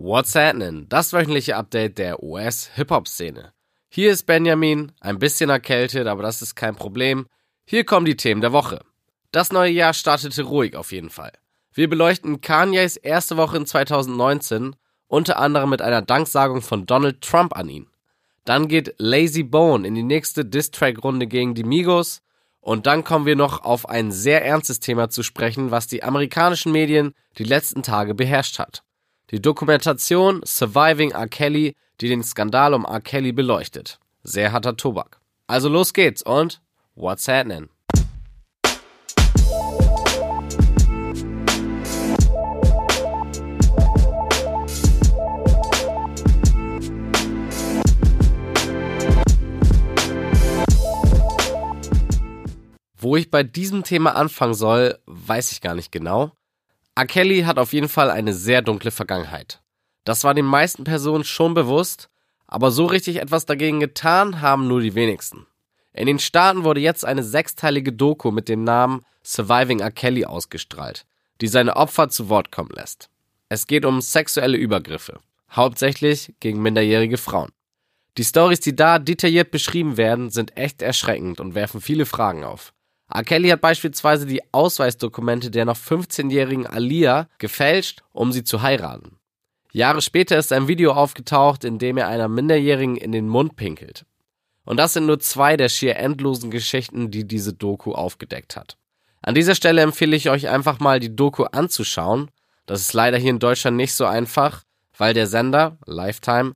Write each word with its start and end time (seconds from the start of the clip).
What's 0.00 0.36
happening? 0.36 0.86
Das 0.88 1.12
wöchentliche 1.12 1.56
Update 1.56 1.98
der 1.98 2.22
US-Hip-Hop-Szene. 2.22 3.52
Hier 3.88 4.12
ist 4.12 4.26
Benjamin, 4.26 4.92
ein 5.00 5.18
bisschen 5.18 5.50
erkältet, 5.50 6.06
aber 6.06 6.22
das 6.22 6.40
ist 6.40 6.54
kein 6.54 6.76
Problem. 6.76 7.26
Hier 7.66 7.82
kommen 7.82 8.06
die 8.06 8.14
Themen 8.14 8.40
der 8.40 8.52
Woche. 8.52 8.78
Das 9.32 9.50
neue 9.50 9.72
Jahr 9.72 9.92
startete 9.94 10.44
ruhig 10.44 10.76
auf 10.76 10.92
jeden 10.92 11.10
Fall. 11.10 11.32
Wir 11.72 11.88
beleuchten 11.88 12.40
Kanyes 12.40 12.96
erste 12.96 13.36
Woche 13.36 13.56
in 13.56 13.66
2019, 13.66 14.76
unter 15.08 15.36
anderem 15.36 15.70
mit 15.70 15.82
einer 15.82 16.00
Danksagung 16.00 16.62
von 16.62 16.86
Donald 16.86 17.20
Trump 17.20 17.56
an 17.56 17.68
ihn. 17.68 17.88
Dann 18.44 18.68
geht 18.68 18.94
Lazy 18.98 19.42
Bone 19.42 19.84
in 19.84 19.96
die 19.96 20.04
nächste 20.04 20.44
Diss-Track-Runde 20.44 21.26
gegen 21.26 21.56
die 21.56 21.64
Migos. 21.64 22.22
Und 22.60 22.86
dann 22.86 23.02
kommen 23.02 23.26
wir 23.26 23.34
noch 23.34 23.64
auf 23.64 23.88
ein 23.88 24.12
sehr 24.12 24.44
ernstes 24.44 24.78
Thema 24.78 25.10
zu 25.10 25.24
sprechen, 25.24 25.72
was 25.72 25.88
die 25.88 26.04
amerikanischen 26.04 26.70
Medien 26.70 27.14
die 27.36 27.44
letzten 27.44 27.82
Tage 27.82 28.14
beherrscht 28.14 28.60
hat. 28.60 28.84
Die 29.30 29.42
Dokumentation 29.42 30.40
Surviving 30.42 31.10
R. 31.10 31.28
Kelly, 31.28 31.74
die 32.00 32.08
den 32.08 32.22
Skandal 32.22 32.72
um 32.72 32.86
R. 32.86 33.02
Kelly 33.02 33.32
beleuchtet. 33.32 33.98
Sehr 34.22 34.52
harter 34.52 34.74
Tobak. 34.74 35.20
Also 35.46 35.68
los 35.68 35.92
geht's 35.92 36.22
und 36.22 36.62
what's 36.94 37.28
happening? 37.28 37.68
Wo 52.96 53.14
ich 53.16 53.30
bei 53.30 53.42
diesem 53.42 53.84
Thema 53.84 54.16
anfangen 54.16 54.54
soll, 54.54 54.98
weiß 55.04 55.52
ich 55.52 55.60
gar 55.60 55.74
nicht 55.74 55.92
genau. 55.92 56.32
R. 56.98 57.06
Kelly 57.06 57.42
hat 57.42 57.60
auf 57.60 57.72
jeden 57.72 57.88
Fall 57.88 58.10
eine 58.10 58.34
sehr 58.34 58.60
dunkle 58.60 58.90
Vergangenheit. 58.90 59.60
Das 60.02 60.24
war 60.24 60.34
den 60.34 60.44
meisten 60.44 60.82
Personen 60.82 61.22
schon 61.22 61.54
bewusst, 61.54 62.08
aber 62.48 62.72
so 62.72 62.86
richtig 62.86 63.20
etwas 63.20 63.46
dagegen 63.46 63.78
getan 63.78 64.40
haben 64.40 64.66
nur 64.66 64.80
die 64.80 64.96
wenigsten. 64.96 65.46
In 65.92 66.08
den 66.08 66.18
Staaten 66.18 66.64
wurde 66.64 66.80
jetzt 66.80 67.04
eine 67.04 67.22
sechsteilige 67.22 67.92
Doku 67.92 68.32
mit 68.32 68.48
dem 68.48 68.64
Namen 68.64 69.04
Surviving 69.22 69.78
R. 69.78 69.92
Kelly 69.92 70.24
ausgestrahlt, 70.24 71.06
die 71.40 71.46
seine 71.46 71.76
Opfer 71.76 72.08
zu 72.08 72.28
Wort 72.28 72.50
kommen 72.50 72.72
lässt. 72.74 73.10
Es 73.48 73.68
geht 73.68 73.84
um 73.84 74.00
sexuelle 74.00 74.58
Übergriffe, 74.58 75.20
hauptsächlich 75.52 76.34
gegen 76.40 76.60
minderjährige 76.62 77.16
Frauen. 77.16 77.52
Die 78.16 78.24
Stories, 78.24 78.58
die 78.58 78.74
da 78.74 78.98
detailliert 78.98 79.52
beschrieben 79.52 79.98
werden, 79.98 80.30
sind 80.30 80.56
echt 80.56 80.82
erschreckend 80.82 81.38
und 81.38 81.54
werfen 81.54 81.80
viele 81.80 82.06
Fragen 82.06 82.42
auf. 82.42 82.72
R. 83.10 83.24
Kelly 83.24 83.48
hat 83.48 83.60
beispielsweise 83.62 84.26
die 84.26 84.42
Ausweisdokumente 84.52 85.50
der 85.50 85.64
noch 85.64 85.76
15-jährigen 85.76 86.66
Alia 86.66 87.28
gefälscht, 87.38 88.02
um 88.12 88.32
sie 88.32 88.44
zu 88.44 88.60
heiraten. 88.62 89.18
Jahre 89.72 90.02
später 90.02 90.38
ist 90.38 90.52
ein 90.52 90.68
Video 90.68 90.92
aufgetaucht, 90.92 91.64
in 91.64 91.78
dem 91.78 91.96
er 91.96 92.08
einer 92.08 92.28
Minderjährigen 92.28 92.96
in 92.96 93.12
den 93.12 93.28
Mund 93.28 93.56
pinkelt. 93.56 94.04
Und 94.64 94.76
das 94.76 94.92
sind 94.92 95.06
nur 95.06 95.20
zwei 95.20 95.56
der 95.56 95.70
schier 95.70 95.96
endlosen 95.96 96.50
Geschichten, 96.50 97.10
die 97.10 97.26
diese 97.26 97.54
Doku 97.54 97.92
aufgedeckt 97.92 98.56
hat. 98.56 98.76
An 99.22 99.34
dieser 99.34 99.54
Stelle 99.54 99.80
empfehle 99.80 100.14
ich 100.14 100.28
euch 100.28 100.48
einfach 100.48 100.78
mal 100.78 101.00
die 101.00 101.14
Doku 101.14 101.44
anzuschauen. 101.44 102.30
Das 102.66 102.80
ist 102.80 102.92
leider 102.92 103.16
hier 103.16 103.30
in 103.30 103.38
Deutschland 103.38 103.76
nicht 103.76 103.94
so 103.94 104.04
einfach, 104.04 104.62
weil 104.96 105.14
der 105.14 105.26
Sender, 105.26 105.78
Lifetime, 105.86 106.52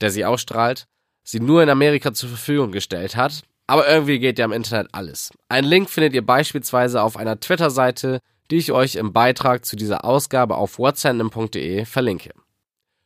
der 0.00 0.10
sie 0.10 0.24
ausstrahlt, 0.24 0.86
sie 1.22 1.40
nur 1.40 1.62
in 1.62 1.70
Amerika 1.70 2.12
zur 2.12 2.28
Verfügung 2.28 2.72
gestellt 2.72 3.14
hat 3.14 3.44
aber 3.66 3.88
irgendwie 3.88 4.18
geht 4.18 4.38
ja 4.38 4.44
im 4.44 4.52
Internet 4.52 4.88
alles. 4.92 5.30
Einen 5.48 5.66
Link 5.66 5.90
findet 5.90 6.14
ihr 6.14 6.24
beispielsweise 6.24 7.02
auf 7.02 7.16
einer 7.16 7.40
Twitter-Seite, 7.40 8.20
die 8.50 8.56
ich 8.56 8.72
euch 8.72 8.96
im 8.96 9.12
Beitrag 9.12 9.64
zu 9.64 9.76
dieser 9.76 10.04
Ausgabe 10.04 10.56
auf 10.56 10.78
whatsandem.de 10.78 11.84
verlinke. 11.86 12.30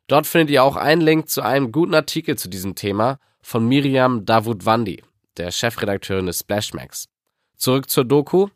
Dort 0.09 0.27
findet 0.27 0.51
ihr 0.51 0.64
auch 0.64 0.77
einen 0.77 1.03
Link 1.03 1.29
zu 1.29 1.42
einem 1.42 1.70
guten 1.70 1.95
Artikel 1.95 2.36
zu 2.36 2.48
diesem 2.48 2.75
Thema 2.75 3.19
von 3.41 3.67
Miriam 3.69 4.25
Davutwandi, 4.25 5.03
der 5.36 5.53
Chefredakteurin 5.53 6.27
des 6.27 6.41
Splashmax. 6.41 7.09
Zurück 7.56 7.89
zur 7.89 8.05
Doku. 8.05 8.48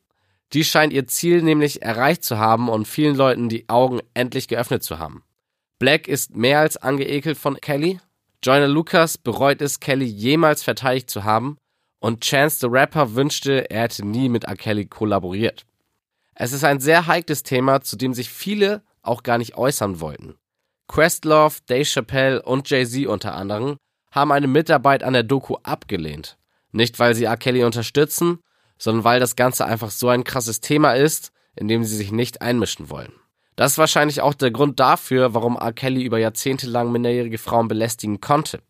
Die 0.52 0.64
scheint 0.64 0.92
ihr 0.92 1.06
Ziel 1.06 1.42
nämlich 1.42 1.82
erreicht 1.82 2.24
zu 2.24 2.38
haben 2.38 2.68
und 2.68 2.88
vielen 2.88 3.16
Leuten 3.16 3.48
die 3.48 3.68
Augen 3.68 4.00
endlich 4.12 4.48
geöffnet 4.48 4.82
zu 4.82 4.98
haben. 4.98 5.22
Black 5.78 6.08
ist 6.08 6.36
mehr 6.36 6.60
als 6.60 6.76
angeekelt 6.76 7.38
von 7.38 7.58
Kelly. 7.60 8.00
Joyner 8.42 8.68
Lucas 8.68 9.18
bereut 9.18 9.62
es, 9.62 9.80
Kelly 9.80 10.04
jemals 10.04 10.62
verteidigt 10.62 11.08
zu 11.08 11.24
haben 11.24 11.56
und 12.02 12.20
Chance 12.24 12.58
the 12.60 12.66
Rapper 12.68 13.14
wünschte, 13.14 13.70
er 13.70 13.82
hätte 13.82 14.04
nie 14.04 14.28
mit 14.28 14.44
R. 14.44 14.56
Kelly 14.56 14.86
kollaboriert. 14.86 15.64
Es 16.34 16.52
ist 16.52 16.64
ein 16.64 16.80
sehr 16.80 17.06
heikles 17.06 17.44
Thema, 17.44 17.80
zu 17.80 17.96
dem 17.96 18.12
sich 18.12 18.28
viele 18.28 18.82
auch 19.02 19.22
gar 19.22 19.38
nicht 19.38 19.56
äußern 19.56 20.00
wollten. 20.00 20.34
Questlove, 20.88 21.60
Dave 21.66 21.84
Chappelle 21.84 22.42
und 22.42 22.68
Jay-Z 22.68 23.06
unter 23.06 23.34
anderem 23.34 23.76
haben 24.10 24.32
eine 24.32 24.48
Mitarbeit 24.48 25.04
an 25.04 25.12
der 25.12 25.22
Doku 25.22 25.56
abgelehnt. 25.62 26.38
Nicht, 26.72 26.98
weil 26.98 27.14
sie 27.14 27.24
R. 27.24 27.36
Kelly 27.36 27.62
unterstützen, 27.62 28.40
sondern 28.78 29.04
weil 29.04 29.20
das 29.20 29.36
Ganze 29.36 29.64
einfach 29.64 29.90
so 29.90 30.08
ein 30.08 30.24
krasses 30.24 30.60
Thema 30.60 30.94
ist, 30.94 31.30
in 31.54 31.68
dem 31.68 31.84
sie 31.84 31.96
sich 31.96 32.10
nicht 32.10 32.42
einmischen 32.42 32.90
wollen. 32.90 33.12
Das 33.54 33.72
ist 33.72 33.78
wahrscheinlich 33.78 34.22
auch 34.22 34.34
der 34.34 34.50
Grund 34.50 34.80
dafür, 34.80 35.34
warum 35.34 35.56
R. 35.56 35.72
Kelly 35.72 36.02
über 36.02 36.18
Jahrzehnte 36.18 36.66
lang 36.66 36.90
minderjährige 36.90 37.38
Frauen 37.38 37.68
belästigen 37.68 38.20
konnte. 38.20 38.60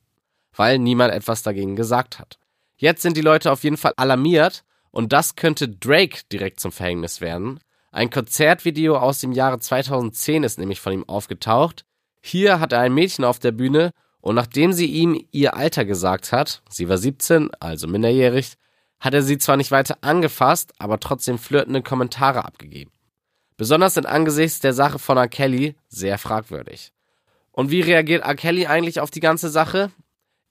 Weil 0.55 0.79
niemand 0.79 1.15
etwas 1.15 1.43
dagegen 1.43 1.77
gesagt 1.77 2.19
hat. 2.19 2.39
Jetzt 2.83 3.03
sind 3.03 3.17
die 3.17 3.21
Leute 3.21 3.53
auf 3.53 3.63
jeden 3.63 3.77
Fall 3.77 3.93
alarmiert 3.97 4.65
und 4.91 5.13
das 5.13 5.37
könnte 5.37 5.69
Drake 5.69 6.23
direkt 6.33 6.59
zum 6.59 6.73
Verhängnis 6.73 7.21
werden. 7.21 7.61
Ein 7.93 8.11
Konzertvideo 8.11 8.97
aus 8.97 9.21
dem 9.21 9.31
Jahre 9.31 9.61
2010 9.61 10.43
ist 10.43 10.59
nämlich 10.59 10.81
von 10.81 10.93
ihm 10.93 11.09
aufgetaucht. 11.09 11.85
Hier 12.21 12.59
hat 12.59 12.73
er 12.73 12.81
ein 12.81 12.93
Mädchen 12.93 13.25
auf 13.25 13.39
der 13.39 13.53
Bühne 13.53 13.93
und 14.21 14.35
nachdem 14.35 14.73
sie 14.73 14.87
ihm 14.87 15.25
ihr 15.31 15.55
Alter 15.55 15.85
gesagt 15.85 16.33
hat, 16.33 16.61
sie 16.71 16.89
war 16.89 16.99
17, 16.99 17.51
also 17.61 17.87
minderjährig, 17.87 18.55
hat 18.99 19.15
er 19.15 19.23
sie 19.23 19.39
zwar 19.39 19.57
nicht 19.57 19.71
weiter 19.71 19.99
angefasst, 20.01 20.73
aber 20.79 20.99
trotzdem 20.99 21.39
flirtende 21.39 21.83
Kommentare 21.83 22.45
abgegeben. 22.45 22.91
Besonders 23.57 23.97
in 23.97 24.07
Angesichts 24.07 24.59
der 24.59 24.73
Sache 24.73 24.99
von 24.99 25.19
R. 25.19 25.29
Kelly 25.29 25.77
sehr 25.87 26.19
fragwürdig. 26.19 26.93
Und 27.53 27.71
wie 27.71 27.83
reagiert 27.83 28.25
R. 28.25 28.35
Kelly 28.35 28.67
eigentlich 28.67 28.99
auf 28.99 29.13
die 29.13 29.21
ganze 29.21 29.51
Sache? 29.51 29.93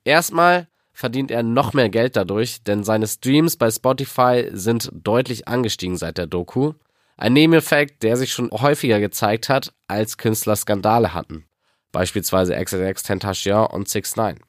Erstmal 0.06 0.70
verdient 0.94 1.32
er 1.32 1.44
noch 1.44 1.74
mehr 1.74 1.90
Geld 1.90 2.16
dadurch, 2.16 2.64
denn 2.64 2.84
seine 2.84 3.08
Streams 3.08 3.58
bei 3.58 3.72
Spotify 3.72 4.50
sind 4.52 4.90
deutlich 4.94 5.48
angestiegen 5.48 5.98
seit 5.98 6.18
der 6.18 6.28
Doku. 6.28 6.74
Ein 7.18 7.34
Nebeneffekt, 7.34 8.04
der 8.04 8.18
sich 8.18 8.32
schon 8.32 8.50
häufiger 8.52 9.00
gezeigt 9.00 9.50
hat, 9.50 9.74
als 9.88 10.18
Künstler 10.18 10.56
Skandale 10.56 11.14
hatten. 11.14 11.46
Beispielsweise 11.92 12.56
XXX 12.56 13.04
Tentacion 13.04 13.68
und 13.68 13.88
6 13.88 14.16
9 14.16 14.40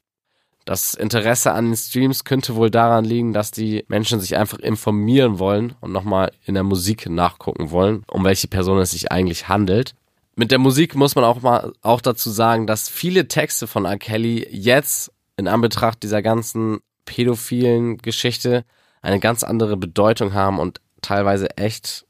Das 0.64 0.94
Interesse 0.94 1.52
an 1.52 1.66
den 1.66 1.76
Streams 1.76 2.24
könnte 2.24 2.54
wohl 2.54 2.70
daran 2.70 3.04
liegen, 3.04 3.32
dass 3.32 3.50
die 3.50 3.84
Menschen 3.88 4.20
sich 4.20 4.36
einfach 4.36 4.58
informieren 4.58 5.38
wollen 5.38 5.74
und 5.80 5.92
nochmal 5.92 6.32
in 6.46 6.54
der 6.54 6.62
Musik 6.62 7.08
nachgucken 7.08 7.70
wollen, 7.70 8.04
um 8.08 8.24
welche 8.24 8.48
Person 8.48 8.78
es 8.78 8.92
sich 8.92 9.10
eigentlich 9.12 9.48
handelt. 9.48 9.94
Mit 10.34 10.50
der 10.50 10.58
Musik 10.58 10.94
muss 10.94 11.14
man 11.14 11.24
auch 11.24 11.42
mal 11.42 11.72
auch 11.82 12.00
dazu 12.00 12.30
sagen, 12.30 12.66
dass 12.66 12.88
viele 12.88 13.28
Texte 13.28 13.66
von 13.66 13.84
R. 13.84 13.98
Kelly 13.98 14.46
jetzt 14.50 15.12
in 15.36 15.48
Anbetracht 15.48 16.02
dieser 16.02 16.22
ganzen 16.22 16.80
pädophilen 17.04 17.98
Geschichte 17.98 18.64
eine 19.00 19.20
ganz 19.20 19.42
andere 19.42 19.76
Bedeutung 19.76 20.34
haben 20.34 20.58
und 20.58 20.80
teilweise 21.00 21.56
echt 21.56 22.06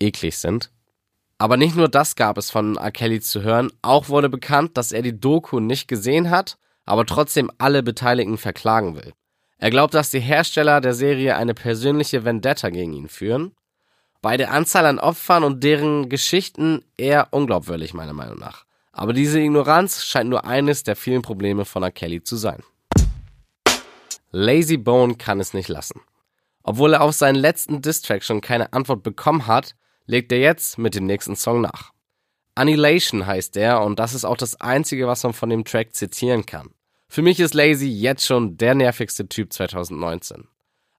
eklig 0.00 0.38
sind. 0.38 0.70
Aber 1.38 1.56
nicht 1.56 1.76
nur 1.76 1.88
das 1.88 2.16
gab 2.16 2.36
es 2.38 2.50
von 2.50 2.76
R. 2.76 2.90
Kelly 2.90 3.20
zu 3.20 3.42
hören, 3.42 3.70
auch 3.82 4.08
wurde 4.08 4.28
bekannt, 4.28 4.76
dass 4.76 4.92
er 4.92 5.02
die 5.02 5.18
Doku 5.18 5.60
nicht 5.60 5.88
gesehen 5.88 6.30
hat, 6.30 6.58
aber 6.84 7.06
trotzdem 7.06 7.50
alle 7.58 7.82
Beteiligten 7.82 8.36
verklagen 8.36 8.94
will. 8.94 9.12
Er 9.58 9.70
glaubt, 9.70 9.94
dass 9.94 10.10
die 10.10 10.20
Hersteller 10.20 10.80
der 10.80 10.94
Serie 10.94 11.36
eine 11.36 11.54
persönliche 11.54 12.24
Vendetta 12.24 12.70
gegen 12.70 12.94
ihn 12.94 13.08
führen. 13.08 13.52
Bei 14.22 14.36
der 14.36 14.52
Anzahl 14.52 14.86
an 14.86 14.98
Opfern 14.98 15.44
und 15.44 15.62
deren 15.64 16.08
Geschichten 16.08 16.84
eher 16.96 17.28
unglaubwürdig, 17.30 17.94
meiner 17.94 18.12
Meinung 18.12 18.38
nach. 18.38 18.64
Aber 18.92 19.12
diese 19.12 19.40
Ignoranz 19.40 20.04
scheint 20.04 20.28
nur 20.28 20.44
eines 20.44 20.82
der 20.82 20.96
vielen 20.96 21.22
Probleme 21.22 21.64
von 21.64 21.82
R. 21.82 21.90
Kelly 21.90 22.22
zu 22.22 22.36
sein. 22.36 22.62
Lazy 24.32 24.76
Bone 24.76 25.16
kann 25.16 25.40
es 25.40 25.54
nicht 25.54 25.68
lassen. 25.68 26.00
Obwohl 26.62 26.94
er 26.94 27.02
auf 27.02 27.14
seinen 27.14 27.36
letzten 27.36 27.82
Distrack 27.82 28.22
schon 28.22 28.40
keine 28.40 28.72
Antwort 28.72 29.02
bekommen 29.02 29.46
hat, 29.46 29.74
legt 30.06 30.30
er 30.30 30.38
jetzt 30.38 30.78
mit 30.78 30.94
dem 30.94 31.06
nächsten 31.06 31.36
Song 31.36 31.60
nach. 31.60 31.92
Annihilation 32.54 33.26
heißt 33.26 33.56
er 33.56 33.82
und 33.82 33.98
das 33.98 34.14
ist 34.14 34.24
auch 34.24 34.36
das 34.36 34.60
einzige, 34.60 35.06
was 35.06 35.22
man 35.22 35.32
von 35.32 35.50
dem 35.50 35.64
Track 35.64 35.94
zitieren 35.94 36.46
kann. 36.46 36.70
Für 37.08 37.22
mich 37.22 37.40
ist 37.40 37.54
Lazy 37.54 37.88
jetzt 37.88 38.24
schon 38.24 38.56
der 38.56 38.74
nervigste 38.74 39.28
Typ 39.28 39.52
2019. 39.52 40.46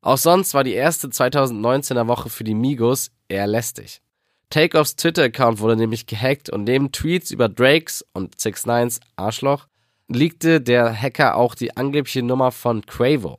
Auch 0.02 0.18
sonst 0.18 0.54
war 0.54 0.64
die 0.64 0.74
erste 0.74 1.08
2019er 1.08 2.08
Woche 2.08 2.30
für 2.30 2.44
die 2.44 2.56
Migos 2.56 3.12
eher 3.30 3.48
lästig. 3.48 4.02
Takeoffs 4.50 4.98
Twitter-Account 4.98 5.60
wurde 5.60 5.78
nämlich 5.78 6.08
gehackt 6.08 6.50
und 6.50 6.66
neben 6.66 6.92
Tweets 6.92 7.32
über 7.32 7.48
Drakes 7.48 8.06
und 8.14 8.40
6 8.40 8.66
9s 8.66 9.00
Arschloch 9.16 9.68
leakte 10.16 10.62
der 10.62 10.94
Hacker 10.94 11.36
auch 11.36 11.56
die 11.56 11.76
angebliche 11.76 12.24
Nummer 12.24 12.52
von 12.52 12.86
Quavo. 12.86 13.38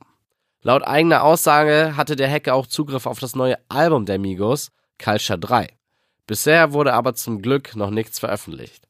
Laut 0.61 0.83
eigener 0.83 1.23
Aussage 1.23 1.93
hatte 1.97 2.15
der 2.15 2.31
Hacker 2.31 2.55
auch 2.55 2.67
Zugriff 2.67 3.05
auf 3.05 3.19
das 3.19 3.35
neue 3.35 3.57
Album 3.69 4.05
der 4.05 4.19
Migos, 4.19 4.71
Culture 5.01 5.37
3. 5.37 5.67
Bisher 6.25 6.71
wurde 6.71 6.93
aber 6.93 7.15
zum 7.15 7.41
Glück 7.41 7.75
noch 7.75 7.89
nichts 7.89 8.19
veröffentlicht. 8.19 8.87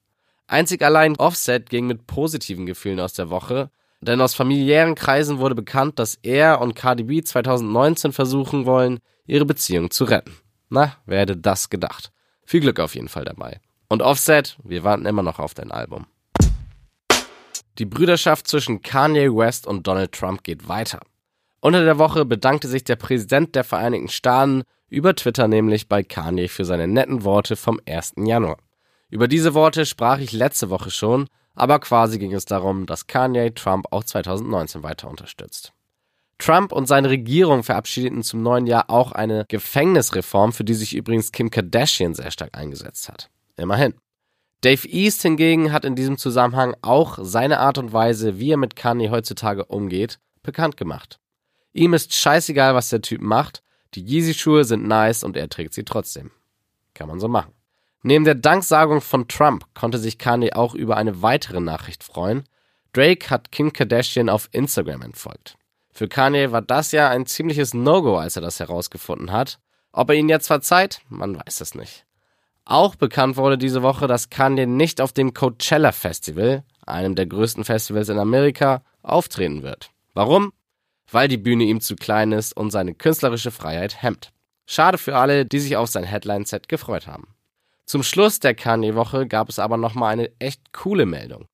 Einzig 0.48 0.84
allein 0.84 1.16
Offset 1.18 1.70
ging 1.70 1.88
mit 1.88 2.06
positiven 2.06 2.66
Gefühlen 2.66 3.00
aus 3.00 3.14
der 3.14 3.30
Woche, 3.30 3.72
denn 4.02 4.22
aus 4.22 4.36
familiären 4.36 4.96
Kreisen 4.96 5.40
wurde 5.40 5.56
bekannt, 5.56 5.98
dass 5.98 6.16
er 6.22 6.62
und 6.62 6.76
Cardi 6.76 7.04
B 7.04 7.24
2019 7.24 8.12
versuchen 8.12 8.66
wollen, 8.66 9.00
ihre 9.26 9.46
Beziehung 9.46 9.90
zu 9.90 10.04
retten. 10.04 10.36
Na, 10.70 10.98
wer 11.06 11.22
hätte 11.22 11.38
das 11.38 11.70
gedacht? 11.70 12.12
Viel 12.46 12.62
Glück 12.62 12.80
auf 12.80 12.96
jeden 12.96 13.08
Fall 13.08 13.26
dabei. 13.26 13.62
Und 13.88 14.02
Offset, 14.02 14.58
wir 14.64 14.84
warten 14.84 15.06
immer 15.06 15.24
noch 15.24 15.40
auf 15.40 15.54
dein 15.54 15.72
Album. 15.72 16.06
Die 17.80 17.86
Brüderschaft 17.86 18.48
zwischen 18.48 18.82
Kanye 18.82 19.36
West 19.36 19.66
und 19.66 19.88
Donald 19.88 20.12
Trump 20.12 20.44
geht 20.44 20.68
weiter. 20.68 21.00
Unter 21.60 21.84
der 21.84 21.98
Woche 21.98 22.24
bedankte 22.24 22.68
sich 22.68 22.84
der 22.84 22.98
Präsident 22.98 23.56
der 23.56 23.64
Vereinigten 23.64 24.10
Staaten 24.10 24.64
über 24.90 25.16
Twitter 25.16 25.48
nämlich 25.48 25.88
bei 25.88 26.04
Kanye 26.04 26.50
für 26.50 26.66
seine 26.66 26.88
netten 26.88 27.24
Worte 27.24 27.56
vom 27.56 27.80
1. 27.88 28.14
Januar. 28.18 28.58
Über 29.10 29.28
diese 29.28 29.56
Worte 29.56 29.88
sprach 29.88 30.20
ich 30.20 30.34
letzte 30.34 30.70
Woche 30.70 30.92
schon, 30.92 31.28
aber 31.56 31.80
quasi 31.80 32.20
ging 32.20 32.34
es 32.34 32.46
darum, 32.46 32.86
dass 32.86 33.08
Kanye 33.08 33.52
Trump 33.56 33.88
auch 33.92 34.04
2019 34.04 34.84
weiter 34.84 35.10
unterstützt. 35.10 35.74
Trump 36.38 36.72
und 36.72 36.88
seine 36.88 37.10
Regierung 37.10 37.64
verabschiedeten 37.64 38.22
zum 38.22 38.44
neuen 38.44 38.68
Jahr 38.68 38.90
auch 38.90 39.12
eine 39.12 39.46
Gefängnisreform, 39.48 40.52
für 40.52 40.64
die 40.64 40.74
sich 40.74 40.96
übrigens 40.96 41.32
Kim 41.32 41.50
Kardashian 41.50 42.14
sehr 42.14 42.32
stark 42.32 42.56
eingesetzt 42.56 43.10
hat. 43.10 43.30
Immerhin. 43.56 43.94
Dave 44.64 44.88
East 44.88 45.22
hingegen 45.24 45.74
hat 45.74 45.84
in 45.84 45.96
diesem 45.96 46.18
Zusammenhang 46.18 46.74
auch 46.82 47.20
seine 47.22 47.60
Art 47.60 47.78
und 47.78 47.92
Weise, 47.92 48.40
wie 48.40 48.52
er 48.52 48.58
mit 48.58 48.78
Kanye 48.78 49.10
heutzutage 49.10 49.66
umgeht, 49.66 50.20
bekannt 50.42 50.78
gemacht. 50.78 51.20
Ihm 51.74 51.94
ist 51.94 52.14
scheißegal, 52.14 52.74
was 52.74 52.88
der 52.88 53.02
Typ 53.02 53.22
macht. 53.22 53.62
Die 53.94 54.02
Yeezy-Schuhe 54.02 54.64
sind 54.64 54.88
nice 54.88 55.26
und 55.26 55.36
er 55.36 55.50
trägt 55.50 55.74
sie 55.74 55.84
trotzdem. 55.84 56.32
Kann 56.94 57.10
man 57.10 57.20
so 57.20 57.28
machen. 57.28 57.52
Neben 58.04 58.24
der 58.24 58.36
Danksagung 58.36 59.02
von 59.02 59.28
Trump 59.28 59.66
konnte 59.74 59.98
sich 59.98 60.18
Kanye 60.18 60.54
auch 60.54 60.76
über 60.76 60.96
eine 60.96 61.22
weitere 61.22 61.60
Nachricht 61.60 62.02
freuen. 62.02 62.44
Drake 62.94 63.30
hat 63.30 63.52
Kim 63.52 63.74
Kardashian 63.74 64.30
auf 64.30 64.48
Instagram 64.54 65.02
entfolgt. 65.02 65.58
Für 65.92 66.08
Kanye 66.08 66.54
war 66.54 66.62
das 66.62 66.94
ja 66.94 67.10
ein 67.10 67.26
ziemliches 67.26 67.74
No-Go, 67.74 68.18
als 68.18 68.38
er 68.38 68.42
das 68.42 68.62
herausgefunden 68.62 69.34
hat. 69.34 69.60
Ob 69.92 70.10
er 70.10 70.16
ihn 70.16 70.30
jetzt 70.30 70.48
verzeiht, 70.48 71.02
man 71.10 71.36
weiß 71.36 71.60
es 71.60 71.76
nicht. 71.76 72.06
Auch 72.66 72.96
bekannt 72.96 73.38
wurde 73.38 73.58
diese 73.58 73.84
Woche, 73.84 74.08
dass 74.08 74.30
Kanye 74.30 74.66
nicht 74.66 75.02
auf 75.02 75.12
dem 75.12 75.34
Coachella 75.34 75.92
Festival, 75.92 76.64
einem 76.86 77.16
der 77.16 77.26
größten 77.26 77.66
Festivals 77.66 78.10
in 78.10 78.20
Amerika, 78.20 78.84
auftreten 79.02 79.64
wird. 79.64 79.92
Warum? 80.14 80.54
weil 81.14 81.28
die 81.28 81.38
Bühne 81.38 81.64
ihm 81.64 81.80
zu 81.80 81.96
klein 81.96 82.32
ist 82.32 82.56
und 82.58 82.72
seine 82.72 82.96
künstlerische 82.96 83.52
Freiheit 83.52 84.02
hemmt. 84.02 84.32
Schade 84.66 84.98
für 84.98 85.18
alle, 85.18 85.46
die 85.46 85.60
sich 85.60 85.76
auf 85.76 85.90
sein 85.90 86.04
Headline-Set 86.04 86.68
gefreut 86.68 87.08
haben. 87.08 87.28
Zum 87.86 88.02
Schluss 88.02 88.40
der 88.40 88.56
Kanye-Woche 88.56 89.28
gab 89.28 89.50
es 89.50 89.60
aber 89.60 89.78
nochmal 89.78 90.14
eine 90.14 90.32
echt 90.40 90.74
coole 90.74 91.06
Meldung. 91.06 91.46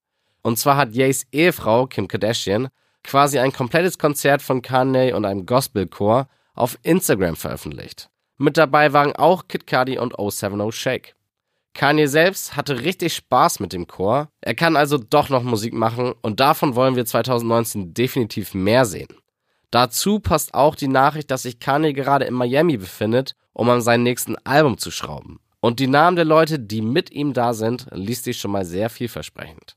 Und 0.42 0.58
zwar 0.58 0.78
hat 0.78 0.96
Ye's 0.96 1.26
Ehefrau 1.32 1.88
Kim 1.88 2.08
Kardashian 2.08 2.70
quasi 3.04 3.40
ein 3.40 3.52
komplettes 3.52 3.98
Konzert 3.98 4.42
von 4.42 4.62
Kanye 4.62 5.14
und 5.14 5.26
einem 5.26 5.46
Gospelchor 5.46 6.28
auf 6.54 6.78
Instagram 6.84 7.36
veröffentlicht. 7.36 8.10
Mit 8.42 8.56
dabei 8.56 8.94
waren 8.94 9.14
auch 9.16 9.50
Kid 9.50 9.68
Cudi 9.68 10.00
und 10.00 10.16
070 10.18 10.74
Shake. 10.74 11.16
Kanye 11.74 12.08
selbst 12.08 12.56
hatte 12.56 12.82
richtig 12.82 13.14
Spaß 13.14 13.60
mit 13.60 13.74
dem 13.74 13.86
Chor. 13.86 14.30
Er 14.40 14.56
kann 14.56 14.78
also 14.78 14.98
doch 14.98 15.28
noch 15.28 15.44
Musik 15.44 15.74
machen 15.74 16.14
und 16.22 16.40
davon 16.40 16.76
wollen 16.76 16.96
wir 16.96 17.06
2019 17.06 17.94
definitiv 17.94 18.54
mehr 18.54 18.86
sehen. 18.86 19.10
Dazu 19.72 20.22
passt 20.22 20.54
auch 20.54 20.76
die 20.76 20.88
Nachricht, 20.88 21.30
dass 21.32 21.44
sich 21.44 21.60
Kanye 21.60 21.92
gerade 21.92 22.26
in 22.26 22.34
Miami 22.34 22.78
befindet, 22.78 23.36
um 23.52 23.70
an 23.70 23.82
seinem 23.82 24.04
nächsten 24.04 24.38
Album 24.46 24.78
zu 24.78 24.90
schrauben. 24.90 25.42
Und 25.60 25.82
die 25.82 25.88
Namen 25.88 26.16
der 26.16 26.26
Leute, 26.26 26.60
die 26.60 26.82
mit 26.82 27.12
ihm 27.12 27.34
da 27.34 27.54
sind, 27.54 27.88
liest 27.92 28.24
sich 28.24 28.40
schon 28.40 28.52
mal 28.52 28.64
sehr 28.64 28.90
vielversprechend. 28.90 29.76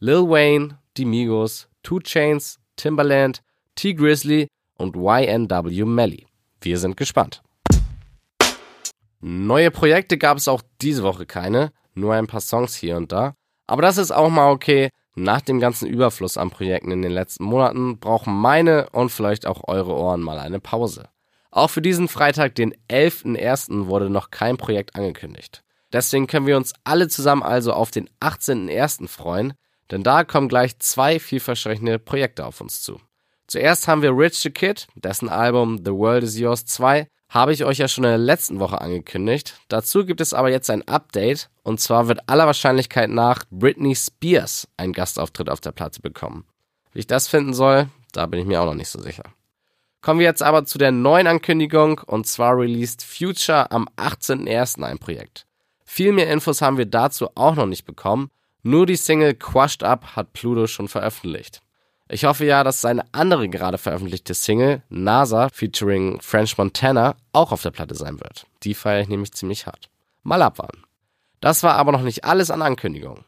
Lil 0.00 0.28
Wayne, 0.28 0.78
Die 0.96 1.04
Migos, 1.04 1.68
Two 1.84 2.00
Chains, 2.00 2.58
Timbaland, 2.74 3.40
T 3.76 3.94
Grizzly 3.94 4.48
und 4.76 4.96
YNW 4.96 5.84
Melly. 5.84 6.26
Wir 6.60 6.76
sind 6.76 6.96
gespannt. 6.96 7.42
Neue 9.20 9.70
Projekte 9.70 10.16
gab 10.16 10.38
es 10.38 10.48
auch 10.48 10.62
diese 10.80 11.02
Woche 11.02 11.26
keine, 11.26 11.72
nur 11.94 12.14
ein 12.14 12.26
paar 12.26 12.40
Songs 12.40 12.74
hier 12.74 12.96
und 12.96 13.12
da. 13.12 13.34
Aber 13.66 13.82
das 13.82 13.98
ist 13.98 14.10
auch 14.10 14.30
mal 14.30 14.50
okay, 14.50 14.88
nach 15.14 15.42
dem 15.42 15.60
ganzen 15.60 15.86
Überfluss 15.86 16.38
an 16.38 16.50
Projekten 16.50 16.90
in 16.90 17.02
den 17.02 17.12
letzten 17.12 17.44
Monaten 17.44 17.98
brauchen 17.98 18.34
meine 18.34 18.88
und 18.90 19.10
vielleicht 19.10 19.46
auch 19.46 19.68
eure 19.68 19.94
Ohren 19.94 20.22
mal 20.22 20.38
eine 20.38 20.60
Pause. 20.60 21.08
Auch 21.50 21.68
für 21.68 21.82
diesen 21.82 22.08
Freitag, 22.08 22.54
den 22.54 22.74
11.01., 22.88 23.86
wurde 23.86 24.08
noch 24.08 24.30
kein 24.30 24.56
Projekt 24.56 24.94
angekündigt. 24.94 25.62
Deswegen 25.92 26.26
können 26.26 26.46
wir 26.46 26.56
uns 26.56 26.72
alle 26.84 27.08
zusammen 27.08 27.42
also 27.42 27.72
auf 27.72 27.90
den 27.90 28.08
18.01. 28.20 29.08
freuen, 29.08 29.54
denn 29.90 30.04
da 30.04 30.24
kommen 30.24 30.48
gleich 30.48 30.78
zwei 30.78 31.18
vielversprechende 31.18 31.98
Projekte 31.98 32.46
auf 32.46 32.60
uns 32.60 32.80
zu. 32.80 33.00
Zuerst 33.48 33.88
haben 33.88 34.02
wir 34.02 34.16
Rich 34.16 34.38
the 34.38 34.50
Kid, 34.50 34.86
dessen 34.94 35.28
Album 35.28 35.78
The 35.84 35.92
World 35.92 36.22
is 36.22 36.38
Yours 36.38 36.64
2 36.66 37.08
habe 37.30 37.52
ich 37.52 37.64
euch 37.64 37.78
ja 37.78 37.88
schon 37.88 38.04
in 38.04 38.10
der 38.10 38.18
letzten 38.18 38.58
Woche 38.58 38.80
angekündigt. 38.80 39.60
Dazu 39.68 40.04
gibt 40.04 40.20
es 40.20 40.34
aber 40.34 40.50
jetzt 40.50 40.68
ein 40.68 40.86
Update 40.86 41.48
und 41.62 41.80
zwar 41.80 42.08
wird 42.08 42.28
aller 42.28 42.46
Wahrscheinlichkeit 42.46 43.08
nach 43.08 43.44
Britney 43.50 43.94
Spears 43.94 44.68
einen 44.76 44.92
Gastauftritt 44.92 45.48
auf 45.48 45.60
der 45.60 45.72
Platte 45.72 46.02
bekommen. 46.02 46.44
Wie 46.92 46.98
ich 46.98 47.06
das 47.06 47.28
finden 47.28 47.54
soll, 47.54 47.88
da 48.12 48.26
bin 48.26 48.40
ich 48.40 48.46
mir 48.46 48.60
auch 48.60 48.66
noch 48.66 48.74
nicht 48.74 48.88
so 48.88 49.00
sicher. 49.00 49.22
Kommen 50.02 50.18
wir 50.18 50.26
jetzt 50.26 50.42
aber 50.42 50.64
zu 50.64 50.76
der 50.76 50.90
neuen 50.90 51.28
Ankündigung 51.28 52.00
und 52.04 52.26
zwar 52.26 52.58
released 52.58 53.04
Future 53.04 53.70
am 53.70 53.86
18.01. 53.96 54.82
ein 54.82 54.98
Projekt. 54.98 55.46
Viel 55.84 56.12
mehr 56.12 56.30
Infos 56.30 56.62
haben 56.62 56.78
wir 56.78 56.86
dazu 56.86 57.28
auch 57.36 57.54
noch 57.54 57.66
nicht 57.66 57.84
bekommen, 57.84 58.30
nur 58.62 58.86
die 58.86 58.96
Single 58.96 59.34
Quashed 59.34 59.84
Up 59.84 60.16
hat 60.16 60.32
Pluto 60.32 60.66
schon 60.66 60.88
veröffentlicht. 60.88 61.62
Ich 62.12 62.24
hoffe 62.24 62.44
ja, 62.44 62.64
dass 62.64 62.80
seine 62.80 63.04
andere 63.12 63.48
gerade 63.48 63.78
veröffentlichte 63.78 64.34
Single, 64.34 64.82
NASA, 64.88 65.48
featuring 65.52 66.20
French 66.20 66.58
Montana, 66.58 67.14
auch 67.32 67.52
auf 67.52 67.62
der 67.62 67.70
Platte 67.70 67.94
sein 67.94 68.18
wird. 68.18 68.46
Die 68.64 68.74
feiere 68.74 69.02
ich 69.02 69.08
nämlich 69.08 69.32
ziemlich 69.32 69.66
hart. 69.66 69.90
Mal 70.24 70.42
abwarten. 70.42 70.82
Das 71.40 71.62
war 71.62 71.76
aber 71.76 71.92
noch 71.92 72.02
nicht 72.02 72.24
alles 72.24 72.50
an 72.50 72.62
Ankündigungen. 72.62 73.24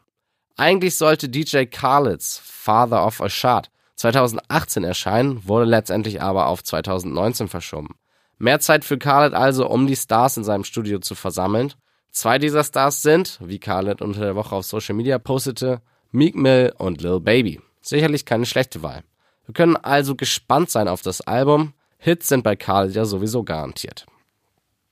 Eigentlich 0.57 0.97
sollte 0.97 1.29
DJ 1.29 1.63
Khaleds 1.63 2.41
Father 2.43 3.05
of 3.07 3.21
a 3.21 3.29
Shard 3.29 3.69
2018 3.95 4.83
erscheinen, 4.83 5.47
wurde 5.47 5.65
letztendlich 5.65 6.21
aber 6.21 6.47
auf 6.47 6.61
2019 6.61 7.47
verschoben. 7.47 7.95
Mehr 8.37 8.59
Zeit 8.59 8.83
für 8.83 8.97
Khaled 8.97 9.33
also, 9.33 9.65
um 9.69 9.87
die 9.87 9.95
Stars 9.95 10.35
in 10.35 10.43
seinem 10.43 10.65
Studio 10.65 10.99
zu 10.99 11.15
versammeln. 11.15 11.73
Zwei 12.11 12.37
dieser 12.37 12.65
Stars 12.65 13.01
sind, 13.01 13.39
wie 13.41 13.59
Khaled 13.59 14.01
unter 14.01 14.19
der 14.19 14.35
Woche 14.35 14.55
auf 14.55 14.65
Social 14.65 14.95
Media 14.95 15.19
postete, 15.19 15.81
Meek 16.11 16.35
Mill 16.35 16.73
und 16.77 17.01
Lil 17.01 17.21
Baby. 17.21 17.61
Sicherlich 17.83 18.25
keine 18.25 18.45
schlechte 18.45 18.81
Wahl. 18.81 19.03
Wir 19.45 19.53
können 19.53 19.75
also 19.75 20.15
gespannt 20.15 20.71
sein 20.71 20.87
auf 20.87 21.01
das 21.01 21.21
Album. 21.21 21.73
Hits 21.97 22.29
sind 22.29 22.43
bei 22.43 22.55
Karl 22.55 22.89
ja 22.91 23.05
sowieso 23.05 23.43
garantiert. 23.43 24.05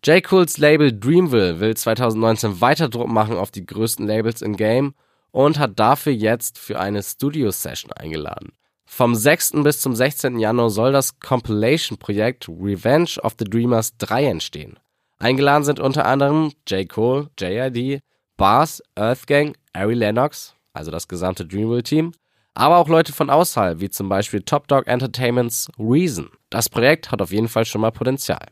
J. 0.03 0.23
Cools 0.23 0.57
Label 0.57 0.91
Dreamville 0.91 1.59
will 1.59 1.75
2019 1.75 2.59
weiter 2.59 2.89
Druck 2.89 3.07
machen 3.07 3.37
auf 3.37 3.51
die 3.51 3.65
größten 3.65 4.05
Labels 4.05 4.41
in 4.41 4.57
Game 4.57 4.93
und 5.31 5.57
hat 5.57 5.79
dafür 5.79 6.11
jetzt 6.11 6.57
für 6.59 6.79
eine 6.79 7.01
Studio-Session 7.01 7.93
eingeladen. 7.93 8.53
Vom 8.85 9.15
6. 9.15 9.63
bis 9.63 9.79
zum 9.79 9.95
16. 9.95 10.37
Januar 10.37 10.69
soll 10.69 10.91
das 10.91 11.19
Compilation-Projekt 11.19 12.49
Revenge 12.49 13.17
of 13.21 13.35
the 13.39 13.45
Dreamers 13.45 13.95
3 13.99 14.25
entstehen. 14.25 14.79
Eingeladen 15.17 15.63
sind 15.63 15.79
unter 15.79 16.05
anderem 16.05 16.51
J. 16.67 16.89
Cole, 16.89 17.29
JID, 17.39 18.01
Bars, 18.35 18.83
Earthgang, 18.95 19.55
Ari 19.71 19.93
Lennox, 19.93 20.55
also 20.73 20.91
das 20.91 21.07
gesamte 21.07 21.45
Dreamville-Team, 21.45 22.11
aber 22.53 22.77
auch 22.77 22.87
Leute 22.87 23.13
von 23.13 23.29
außerhalb, 23.29 23.79
wie 23.79 23.89
zum 23.89 24.09
Beispiel 24.09 24.41
Top 24.41 24.67
Dog 24.67 24.87
Entertainments 24.87 25.69
Reason. 25.79 26.29
Das 26.49 26.69
Projekt 26.69 27.11
hat 27.11 27.21
auf 27.21 27.31
jeden 27.31 27.47
Fall 27.47 27.65
schon 27.65 27.81
mal 27.81 27.91
Potenzial. 27.91 28.47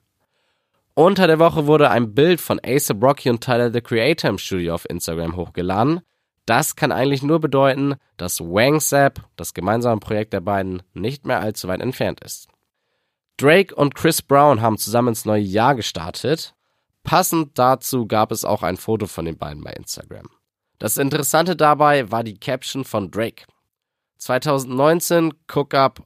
Unter 0.94 1.28
der 1.28 1.40
Woche 1.40 1.66
wurde 1.66 1.90
ein 1.90 2.14
Bild 2.14 2.42
von 2.42 2.60
Ace 2.64 2.92
Rocky 3.02 3.30
und 3.30 3.42
Tyler 3.42 3.72
the 3.72 3.82
Creator 3.82 4.30
im 4.30 4.38
Studio 4.38 4.74
auf 4.74 4.90
Instagram 4.90 5.36
hochgeladen. 5.36 6.02
Das 6.46 6.76
kann 6.76 6.92
eigentlich 6.92 7.24
nur 7.24 7.40
bedeuten, 7.40 7.96
dass 8.18 8.40
Wang 8.42 8.80
Sap, 8.80 9.22
das 9.36 9.54
gemeinsame 9.54 10.00
Projekt 10.00 10.34
der 10.34 10.42
beiden, 10.42 10.82
nicht 10.94 11.26
mehr 11.26 11.40
allzu 11.40 11.68
weit 11.68 11.80
entfernt 11.80 12.22
ist. 12.22 12.48
Drake 13.38 13.74
und 13.76 13.96
Chris 13.96 14.22
Brown 14.22 14.62
haben 14.62 14.78
zusammen 14.78 15.10
ins 15.10 15.26
neue 15.26 15.42
Jahr 15.42 15.76
gestartet. 15.76 16.56
Passend 17.04 17.58
dazu 17.58 18.06
gab 18.06 18.32
es 18.32 18.44
auch 18.44 18.64
ein 18.64 18.78
Foto 18.78 19.08
von 19.08 19.26
den 19.26 19.38
beiden 19.38 19.64
bei 19.64 19.72
Instagram. 19.72 20.28
Das 20.80 20.98
Interessante 20.98 21.56
dabei 21.56 22.12
war 22.12 22.24
die 22.24 22.40
Caption 22.40 22.84
von 22.84 23.12
Drake. 23.12 23.46
2019 24.20 25.34
Cook-Up 25.48 26.06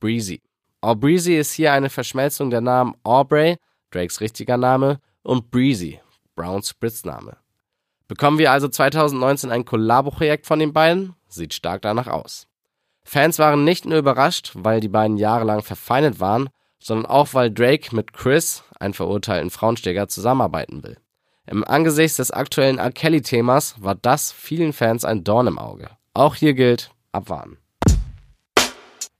Breezy. 0.00 0.42
Breezy 0.82 1.36
ist 1.36 1.52
hier 1.52 1.72
eine 1.72 1.90
Verschmelzung 1.90 2.50
der 2.50 2.60
Namen 2.60 2.94
Aubrey, 3.04 3.56
Drakes 3.90 4.20
richtiger 4.20 4.56
Name, 4.56 5.00
und 5.22 5.50
Breezy, 5.50 6.00
Browns 6.34 6.70
Spritzname. 6.70 7.36
Bekommen 8.08 8.38
wir 8.38 8.50
also 8.50 8.68
2019 8.68 9.50
ein 9.50 9.64
Kollabo-Projekt 9.64 10.46
von 10.46 10.58
den 10.58 10.72
beiden? 10.72 11.14
Sieht 11.28 11.54
stark 11.54 11.82
danach 11.82 12.08
aus. 12.08 12.48
Fans 13.04 13.38
waren 13.38 13.64
nicht 13.64 13.84
nur 13.84 13.98
überrascht, 13.98 14.52
weil 14.54 14.80
die 14.80 14.88
beiden 14.88 15.16
jahrelang 15.16 15.62
verfeindet 15.62 16.20
waren, 16.20 16.48
sondern 16.80 17.06
auch 17.06 17.32
weil 17.32 17.50
Drake 17.50 17.94
mit 17.94 18.12
Chris, 18.12 18.64
einem 18.78 18.94
verurteilten 18.94 19.50
Frauensteger, 19.50 20.08
zusammenarbeiten 20.08 20.82
will. 20.82 20.98
Im 21.46 21.64
Angesichts 21.64 22.16
des 22.16 22.30
aktuellen 22.30 22.78
R. 22.78 22.92
Kelly-Themas 22.92 23.76
war 23.82 23.94
das 23.94 24.32
vielen 24.32 24.72
Fans 24.72 25.04
ein 25.04 25.24
Dorn 25.24 25.46
im 25.46 25.58
Auge. 25.58 25.90
Auch 26.14 26.34
hier 26.34 26.54
gilt, 26.54 26.90
abwarten. 27.12 27.58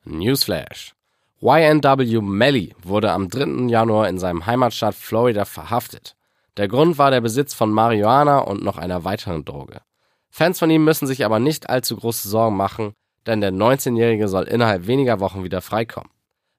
Newsflash. 0.05 0.95
YNW 1.41 2.21
Melly 2.21 2.75
wurde 2.83 3.13
am 3.13 3.29
3. 3.29 3.69
Januar 3.69 4.09
in 4.09 4.19
seinem 4.19 4.47
Heimatstaat 4.47 4.95
Florida 4.95 5.45
verhaftet. 5.45 6.17
Der 6.57 6.69
Grund 6.69 6.99
war 6.99 7.11
der 7.11 7.21
Besitz 7.21 7.55
von 7.55 7.71
Marihuana 7.71 8.39
und 8.39 8.63
noch 8.63 8.79
einer 8.79 9.05
weiteren 9.05 9.45
Droge. 9.45 9.81
Fans 10.31 10.59
von 10.59 10.71
ihm 10.71 10.85
müssen 10.85 11.07
sich 11.07 11.25
aber 11.25 11.39
nicht 11.39 11.69
allzu 11.69 11.97
große 11.97 12.29
Sorgen 12.29 12.57
machen, 12.57 12.93
denn 13.27 13.41
der 13.41 13.53
19-Jährige 13.53 14.29
soll 14.29 14.45
innerhalb 14.45 14.87
weniger 14.87 15.21
Wochen 15.21 15.45
wieder 15.45 15.61
freikommen. 15.63 16.11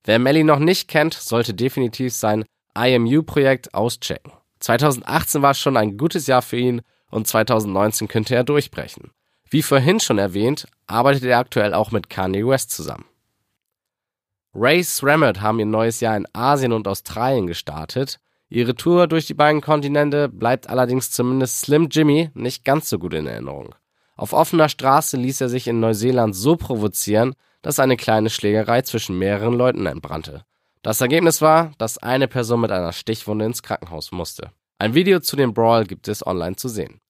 Wer 0.03 0.19
Melly 0.19 0.43
noch 0.43 0.59
nicht 0.59 0.87
kennt, 0.87 1.13
sollte 1.13 1.53
definitiv 1.53 2.13
sein 2.13 2.45
IMU-Projekt 2.75 3.73
auschecken. 3.73 4.31
2018 4.59 5.41
war 5.41 5.53
schon 5.53 5.77
ein 5.77 5.97
gutes 5.97 6.27
Jahr 6.27 6.41
für 6.41 6.57
ihn 6.57 6.81
und 7.09 7.27
2019 7.27 8.07
könnte 8.07 8.35
er 8.35 8.43
durchbrechen. 8.43 9.11
Wie 9.53 9.61
vorhin 9.61 9.99
schon 9.99 10.17
erwähnt, 10.17 10.65
arbeitet 10.87 11.25
er 11.25 11.37
aktuell 11.37 11.75
auch 11.75 11.91
mit 11.91 12.09
Kanye 12.09 12.43
West 12.43 12.71
zusammen. 12.71 13.05
Ray 14.55 14.83
Srammert 14.83 15.41
haben 15.41 15.59
ihr 15.59 15.67
neues 15.67 15.99
Jahr 15.99 16.17
in 16.17 16.25
Asien 16.33 16.73
und 16.73 16.87
Australien 16.87 17.45
gestartet. 17.45 18.17
Ihre 18.49 18.73
Tour 18.73 19.05
durch 19.05 19.27
die 19.27 19.35
beiden 19.35 19.61
Kontinente 19.61 20.27
bleibt 20.27 20.69
allerdings 20.69 21.11
zumindest 21.11 21.59
Slim 21.59 21.89
Jimmy 21.91 22.31
nicht 22.33 22.65
ganz 22.65 22.89
so 22.89 22.97
gut 22.97 23.13
in 23.13 23.27
Erinnerung. 23.27 23.75
Auf 24.15 24.33
offener 24.33 24.69
Straße 24.69 25.17
ließ 25.17 25.41
er 25.41 25.49
sich 25.49 25.67
in 25.67 25.79
Neuseeland 25.79 26.35
so 26.35 26.55
provozieren, 26.55 27.35
dass 27.61 27.77
eine 27.77 27.95
kleine 27.95 28.31
Schlägerei 28.31 28.81
zwischen 28.81 29.19
mehreren 29.19 29.53
Leuten 29.53 29.85
entbrannte. 29.85 30.45
Das 30.81 30.99
Ergebnis 30.99 31.43
war, 31.43 31.73
dass 31.77 31.99
eine 31.99 32.27
Person 32.27 32.61
mit 32.61 32.71
einer 32.71 32.91
Stichwunde 32.91 33.45
ins 33.45 33.61
Krankenhaus 33.61 34.11
musste. 34.11 34.49
Ein 34.79 34.95
Video 34.95 35.19
zu 35.19 35.35
dem 35.35 35.53
Brawl 35.53 35.85
gibt 35.85 36.07
es 36.07 36.25
online 36.25 36.55
zu 36.55 36.69
sehen. 36.69 37.01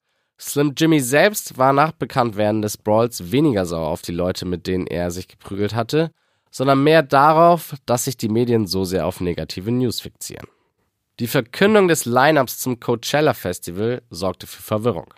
Slim 0.46 0.74
Jimmy 0.78 1.00
selbst 1.00 1.58
war 1.58 1.72
nach 1.72 1.94
Bekanntwerden 1.94 2.62
des 2.62 2.78
Brawls 2.78 3.32
weniger 3.32 3.66
sauer 3.66 3.88
auf 3.88 4.02
die 4.02 4.12
Leute, 4.12 4.46
mit 4.46 4.68
denen 4.68 4.88
er 4.88 5.10
sich 5.10 5.30
geprügelt 5.30 5.74
hatte, 5.74 6.12
sondern 6.52 6.84
mehr 6.84 7.02
darauf, 7.02 7.76
dass 7.86 8.06
sich 8.06 8.18
die 8.18 8.28
Medien 8.28 8.68
so 8.68 8.84
sehr 8.84 9.08
auf 9.08 9.22
negative 9.22 9.72
News 9.72 10.02
fixieren. 10.02 10.48
Die 11.20 11.28
Verkündung 11.28 11.88
des 11.88 12.06
Lineups 12.06 12.60
zum 12.60 12.80
Coachella 12.80 13.34
Festival 13.34 14.02
sorgte 14.10 14.46
für 14.46 14.62
Verwirrung. 14.62 15.14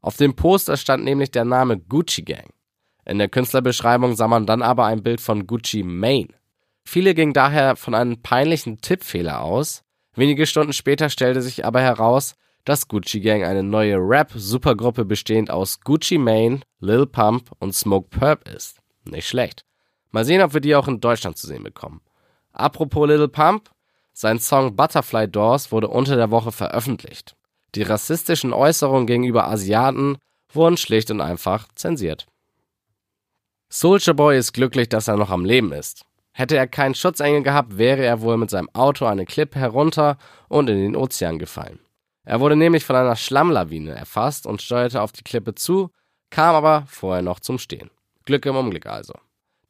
Auf 0.00 0.16
dem 0.16 0.34
Poster 0.34 0.76
stand 0.76 1.04
nämlich 1.04 1.30
der 1.30 1.44
Name 1.44 1.78
Gucci 1.78 2.22
Gang. 2.22 2.50
In 3.06 3.18
der 3.18 3.28
Künstlerbeschreibung 3.28 4.16
sah 4.16 4.26
man 4.28 4.44
dann 4.44 4.60
aber 4.60 4.86
ein 4.86 5.02
Bild 5.02 5.20
von 5.20 5.46
Gucci 5.46 5.84
Mane. 5.84 6.28
Viele 6.84 7.14
gingen 7.14 7.32
daher 7.32 7.76
von 7.76 7.94
einem 7.94 8.20
peinlichen 8.22 8.80
Tippfehler 8.80 9.40
aus. 9.40 9.84
Wenige 10.14 10.46
Stunden 10.46 10.72
später 10.72 11.10
stellte 11.10 11.42
sich 11.42 11.64
aber 11.64 11.80
heraus, 11.80 12.34
dass 12.64 12.88
Gucci 12.88 13.20
Gang 13.20 13.44
eine 13.44 13.62
neue 13.62 13.96
Rap-Supergruppe 13.96 15.04
bestehend 15.04 15.50
aus 15.50 15.80
Gucci 15.80 16.18
Mane, 16.18 16.60
Lil 16.80 17.06
Pump 17.06 17.50
und 17.58 17.74
Smoke 17.74 18.08
Purp 18.08 18.48
ist. 18.48 18.78
Nicht 19.04 19.28
schlecht. 19.28 19.64
Mal 20.10 20.24
sehen, 20.24 20.42
ob 20.42 20.54
wir 20.54 20.60
die 20.60 20.74
auch 20.74 20.88
in 20.88 21.00
Deutschland 21.00 21.36
zu 21.36 21.46
sehen 21.46 21.62
bekommen. 21.62 22.00
Apropos 22.52 23.08
Lil 23.08 23.28
Pump, 23.28 23.70
sein 24.12 24.38
Song 24.38 24.76
Butterfly 24.76 25.28
Doors 25.28 25.72
wurde 25.72 25.88
unter 25.88 26.16
der 26.16 26.30
Woche 26.30 26.52
veröffentlicht. 26.52 27.34
Die 27.74 27.82
rassistischen 27.82 28.52
Äußerungen 28.52 29.06
gegenüber 29.06 29.48
Asiaten 29.48 30.18
wurden 30.52 30.76
schlicht 30.76 31.10
und 31.10 31.20
einfach 31.20 31.66
zensiert. 31.74 32.26
Soulja 33.68 34.12
Boy 34.12 34.38
ist 34.38 34.52
glücklich, 34.52 34.88
dass 34.88 35.08
er 35.08 35.16
noch 35.16 35.30
am 35.30 35.44
Leben 35.44 35.72
ist. 35.72 36.04
Hätte 36.30 36.56
er 36.56 36.68
keinen 36.68 36.94
Schutzengel 36.94 37.42
gehabt, 37.42 37.76
wäre 37.76 38.04
er 38.04 38.20
wohl 38.20 38.36
mit 38.36 38.50
seinem 38.50 38.68
Auto 38.72 39.04
eine 39.04 39.24
Klippe 39.24 39.58
herunter 39.58 40.16
und 40.48 40.70
in 40.70 40.78
den 40.78 40.96
Ozean 40.96 41.40
gefallen. 41.40 41.80
Er 42.24 42.40
wurde 42.40 42.56
nämlich 42.56 42.84
von 42.84 42.96
einer 42.96 43.16
Schlammlawine 43.16 43.92
erfasst 43.92 44.46
und 44.46 44.62
steuerte 44.62 45.02
auf 45.02 45.12
die 45.12 45.24
Klippe 45.24 45.54
zu, 45.54 45.90
kam 46.30 46.54
aber 46.54 46.84
vorher 46.88 47.22
noch 47.22 47.40
zum 47.40 47.58
Stehen. 47.58 47.90
Glück 48.24 48.46
im 48.46 48.56
Unglück 48.56 48.86
also. 48.86 49.14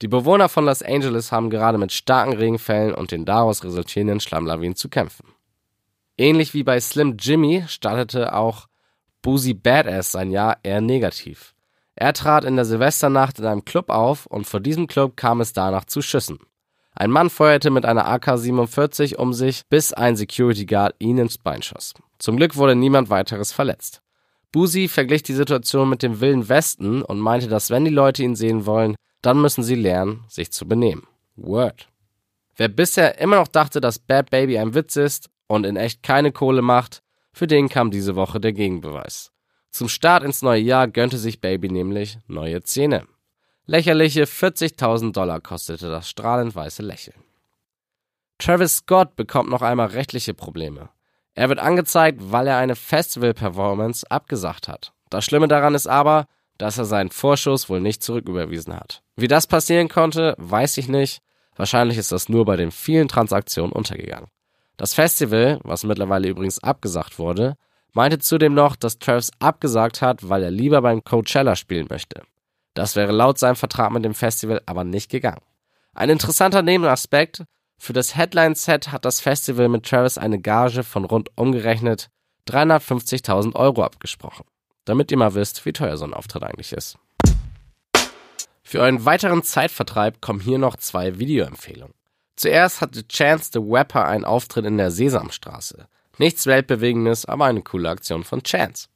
Die 0.02 0.08
Bewohner 0.08 0.48
von 0.48 0.64
Los 0.64 0.82
Angeles 0.82 1.32
haben 1.32 1.50
gerade 1.50 1.78
mit 1.78 1.92
starken 1.92 2.34
Regenfällen 2.34 2.94
und 2.94 3.10
den 3.10 3.24
daraus 3.24 3.64
resultierenden 3.64 4.20
Schlammlawinen 4.20 4.76
zu 4.76 4.88
kämpfen. 4.88 5.26
Ähnlich 6.16 6.54
wie 6.54 6.62
bei 6.62 6.78
Slim 6.78 7.16
Jimmy 7.18 7.64
startete 7.66 8.34
auch 8.34 8.66
Boozy 9.22 9.54
Badass 9.54 10.12
sein 10.12 10.30
Jahr 10.30 10.58
eher 10.62 10.80
negativ. 10.80 11.54
Er 11.96 12.12
trat 12.12 12.44
in 12.44 12.56
der 12.56 12.64
Silvesternacht 12.64 13.38
in 13.38 13.46
einem 13.46 13.64
Club 13.64 13.88
auf 13.88 14.26
und 14.26 14.46
vor 14.46 14.60
diesem 14.60 14.86
Club 14.86 15.16
kam 15.16 15.40
es 15.40 15.52
danach 15.52 15.84
zu 15.84 16.02
Schüssen. 16.02 16.38
Ein 16.94 17.10
Mann 17.10 17.30
feuerte 17.30 17.70
mit 17.70 17.84
einer 17.84 18.06
AK-47 18.06 19.16
um 19.16 19.32
sich, 19.32 19.66
bis 19.68 19.92
ein 19.92 20.16
Security 20.16 20.66
Guard 20.66 20.94
ihn 20.98 21.18
ins 21.18 21.38
Bein 21.38 21.62
schoss. 21.62 21.94
Zum 22.24 22.38
Glück 22.38 22.56
wurde 22.56 22.74
niemand 22.74 23.10
weiteres 23.10 23.52
verletzt. 23.52 24.00
Busi 24.50 24.88
verglich 24.88 25.22
die 25.22 25.34
Situation 25.34 25.90
mit 25.90 26.02
dem 26.02 26.22
Wilden 26.22 26.48
Westen 26.48 27.02
und 27.02 27.20
meinte, 27.20 27.48
dass 27.48 27.68
wenn 27.68 27.84
die 27.84 27.90
Leute 27.90 28.22
ihn 28.22 28.34
sehen 28.34 28.64
wollen, 28.64 28.94
dann 29.20 29.42
müssen 29.42 29.62
sie 29.62 29.74
lernen, 29.74 30.24
sich 30.28 30.50
zu 30.50 30.66
benehmen. 30.66 31.06
Word. 31.36 31.86
Wer 32.56 32.68
bisher 32.68 33.18
immer 33.18 33.36
noch 33.36 33.48
dachte, 33.48 33.78
dass 33.82 33.98
Bad 33.98 34.30
Baby 34.30 34.56
ein 34.56 34.72
Witz 34.72 34.96
ist 34.96 35.28
und 35.48 35.66
in 35.66 35.76
echt 35.76 36.02
keine 36.02 36.32
Kohle 36.32 36.62
macht, 36.62 37.02
für 37.34 37.46
den 37.46 37.68
kam 37.68 37.90
diese 37.90 38.16
Woche 38.16 38.40
der 38.40 38.54
Gegenbeweis. 38.54 39.30
Zum 39.70 39.90
Start 39.90 40.24
ins 40.24 40.40
neue 40.40 40.62
Jahr 40.62 40.88
gönnte 40.88 41.18
sich 41.18 41.42
Baby 41.42 41.68
nämlich 41.68 42.16
neue 42.26 42.62
Zähne. 42.62 43.06
Lächerliche 43.66 44.24
40.000 44.24 45.12
Dollar 45.12 45.42
kostete 45.42 45.90
das 45.90 46.08
strahlend 46.08 46.54
weiße 46.54 46.82
Lächeln. 46.82 47.22
Travis 48.38 48.76
Scott 48.76 49.14
bekommt 49.14 49.50
noch 49.50 49.60
einmal 49.60 49.88
rechtliche 49.88 50.32
Probleme. 50.32 50.88
Er 51.34 51.48
wird 51.48 51.58
angezeigt, 51.58 52.20
weil 52.20 52.46
er 52.46 52.58
eine 52.58 52.76
Festival-Performance 52.76 54.08
abgesagt 54.10 54.68
hat. 54.68 54.92
Das 55.10 55.24
Schlimme 55.24 55.48
daran 55.48 55.74
ist 55.74 55.86
aber, 55.86 56.26
dass 56.58 56.78
er 56.78 56.84
seinen 56.84 57.10
Vorschuss 57.10 57.68
wohl 57.68 57.80
nicht 57.80 58.02
zurücküberwiesen 58.02 58.74
hat. 58.74 59.02
Wie 59.16 59.28
das 59.28 59.46
passieren 59.46 59.88
konnte, 59.88 60.34
weiß 60.38 60.78
ich 60.78 60.88
nicht. 60.88 61.20
Wahrscheinlich 61.56 61.98
ist 61.98 62.12
das 62.12 62.28
nur 62.28 62.44
bei 62.44 62.56
den 62.56 62.70
vielen 62.70 63.08
Transaktionen 63.08 63.72
untergegangen. 63.72 64.28
Das 64.76 64.94
Festival, 64.94 65.60
was 65.62 65.84
mittlerweile 65.84 66.28
übrigens 66.28 66.62
abgesagt 66.62 67.18
wurde, 67.18 67.54
meinte 67.92 68.18
zudem 68.18 68.54
noch, 68.54 68.76
dass 68.76 68.98
Travis 68.98 69.30
abgesagt 69.38 70.02
hat, 70.02 70.28
weil 70.28 70.42
er 70.42 70.50
lieber 70.50 70.82
beim 70.82 71.04
Coachella 71.04 71.54
spielen 71.54 71.86
möchte. 71.88 72.22
Das 72.74 72.96
wäre 72.96 73.12
laut 73.12 73.38
seinem 73.38 73.54
Vertrag 73.56 73.92
mit 73.92 74.04
dem 74.04 74.14
Festival 74.14 74.60
aber 74.66 74.82
nicht 74.82 75.10
gegangen. 75.10 75.42
Ein 75.94 76.10
interessanter 76.10 76.62
Nebenaspekt, 76.62 77.44
für 77.78 77.92
das 77.92 78.16
Headline-Set 78.16 78.92
hat 78.92 79.04
das 79.04 79.20
Festival 79.20 79.68
mit 79.68 79.84
Travis 79.84 80.18
eine 80.18 80.40
Gage 80.40 80.82
von 80.82 81.04
rund 81.04 81.30
umgerechnet 81.36 82.08
350.000 82.48 83.54
Euro 83.54 83.82
abgesprochen. 83.82 84.44
Damit 84.84 85.10
ihr 85.10 85.16
mal 85.16 85.34
wisst, 85.34 85.64
wie 85.64 85.72
teuer 85.72 85.96
so 85.96 86.04
ein 86.04 86.14
Auftritt 86.14 86.42
eigentlich 86.42 86.72
ist. 86.72 86.98
Für 88.62 88.80
euren 88.80 89.04
weiteren 89.04 89.42
Zeitvertreib 89.42 90.20
kommen 90.20 90.40
hier 90.40 90.58
noch 90.58 90.76
zwei 90.76 91.18
Videoempfehlungen. 91.18 91.94
Zuerst 92.36 92.80
hatte 92.80 93.06
Chance 93.06 93.50
the 93.52 93.60
Rapper 93.62 94.06
einen 94.06 94.24
Auftritt 94.24 94.66
in 94.66 94.78
der 94.78 94.90
Sesamstraße. 94.90 95.86
Nichts 96.18 96.46
Weltbewegendes, 96.46 97.26
aber 97.26 97.44
eine 97.44 97.62
coole 97.62 97.88
Aktion 97.88 98.24
von 98.24 98.42
Chance. 98.42 98.88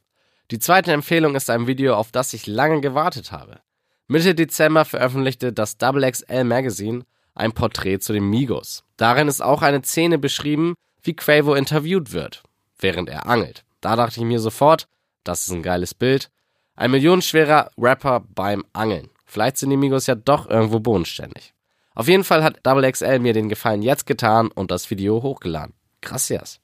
Die 0.50 0.58
zweite 0.58 0.92
Empfehlung 0.92 1.34
ist 1.34 1.50
ein 1.50 1.66
Video, 1.66 1.94
auf 1.94 2.10
das 2.10 2.32
ich 2.32 2.46
lange 2.46 2.80
gewartet 2.80 3.32
habe. 3.32 3.60
Mitte 4.06 4.34
Dezember 4.34 4.84
veröffentlichte 4.84 5.52
das 5.52 5.76
XXL 5.76 6.44
Magazine 6.44 7.04
ein 7.38 7.52
Porträt 7.52 7.98
zu 8.00 8.12
den 8.12 8.28
Migos. 8.28 8.84
Darin 8.96 9.28
ist 9.28 9.40
auch 9.40 9.62
eine 9.62 9.82
Szene 9.82 10.18
beschrieben, 10.18 10.74
wie 11.02 11.14
Quavo 11.14 11.54
interviewt 11.54 12.12
wird, 12.12 12.42
während 12.78 13.08
er 13.08 13.26
angelt. 13.26 13.64
Da 13.80 13.96
dachte 13.96 14.20
ich 14.20 14.26
mir 14.26 14.40
sofort, 14.40 14.88
das 15.24 15.46
ist 15.46 15.52
ein 15.52 15.62
geiles 15.62 15.94
Bild. 15.94 16.30
Ein 16.74 16.90
millionenschwerer 16.90 17.70
Rapper 17.78 18.24
beim 18.34 18.64
Angeln. 18.72 19.10
Vielleicht 19.24 19.58
sind 19.58 19.70
die 19.70 19.76
Migos 19.76 20.06
ja 20.06 20.14
doch 20.14 20.48
irgendwo 20.48 20.80
bodenständig. 20.80 21.52
Auf 21.94 22.08
jeden 22.08 22.24
Fall 22.24 22.44
hat 22.44 22.62
XXL 22.62 23.18
mir 23.18 23.32
den 23.32 23.48
Gefallen 23.48 23.82
jetzt 23.82 24.06
getan 24.06 24.50
und 24.52 24.70
das 24.70 24.88
Video 24.90 25.22
hochgeladen. 25.22 25.74
Gracias. 26.00 26.60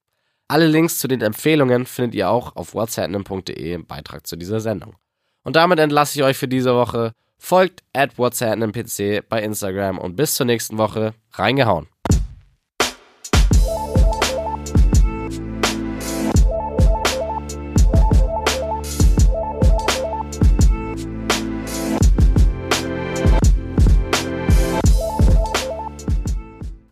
Alle 0.47 0.67
Links 0.67 0.99
zu 0.99 1.09
den 1.09 1.21
Empfehlungen 1.21 1.87
findet 1.87 2.15
ihr 2.15 2.31
auch 2.31 2.55
auf 2.55 2.75
whatsappnem.de 2.75 3.73
im 3.73 3.87
Beitrag 3.87 4.27
zu 4.27 4.37
dieser 4.37 4.61
Sendung. 4.61 4.95
Und 5.43 5.57
damit 5.57 5.79
entlasse 5.79 6.19
ich 6.19 6.25
euch 6.25 6.37
für 6.37 6.49
diese 6.49 6.75
Woche. 6.75 7.13
Folgt 7.39 7.83
at 7.93 8.19
whatsappnempc 8.19 9.23
bei 9.29 9.43
Instagram 9.43 9.99
und 9.99 10.17
bis 10.17 10.35
zur 10.35 10.47
nächsten 10.47 10.79
Woche. 10.79 11.15
Reingehauen. 11.33 11.89